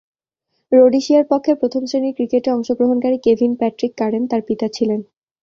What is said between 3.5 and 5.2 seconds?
Patrick Curran তার পিতা ছিলেন।